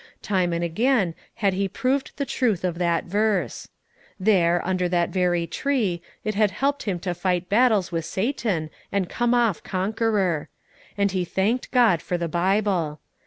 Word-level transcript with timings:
Time 0.23 0.51
and 0.51 0.63
again 0.63 1.13
had 1.35 1.53
he 1.53 1.67
proved 1.67 2.11
the 2.17 2.25
truth 2.25 2.63
of 2.63 2.79
that 2.79 3.03
verse. 3.05 3.67
There, 4.19 4.65
under 4.65 4.89
that 4.89 5.09
very 5.11 5.45
tree, 5.45 6.01
it 6.23 6.33
had 6.33 6.49
helped 6.49 6.81
him 6.89 6.97
to 7.01 7.13
fight 7.13 7.49
battles 7.49 7.91
with 7.91 8.03
Satan 8.05 8.71
and 8.91 9.07
come 9.07 9.35
off 9.35 9.61
conqueror. 9.61 10.49
And 10.97 11.11
he 11.11 11.23
thanked 11.23 11.69
God 11.69 12.01
for 12.01 12.17
the 12.17 12.27
Bible. 12.27 12.99